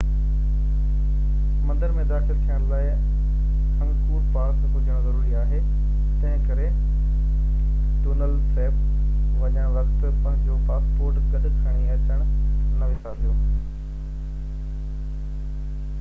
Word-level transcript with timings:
مندر 1.71 1.91
۾ 1.97 2.03
داخل 2.11 2.37
ٿيڻ 2.45 2.63
لاءِ 2.69 2.87
انگڪور 2.91 4.23
پاس 4.37 4.63
هجڻ 4.77 4.97
ضروري 5.07 5.35
آهي 5.41 5.59
تنهنڪري 6.23 6.65
ٽونل 8.07 8.33
سيپ 8.55 8.79
وڃڻ 9.43 9.67
وقت 9.77 10.03
پنهنجو 10.07 10.57
پاسپورٽ 10.71 11.19
گڏ 11.35 11.47
کڻي 11.67 11.87
اچڻ 11.99 12.25
نہ 12.81 12.89
وسارجو 12.95 13.35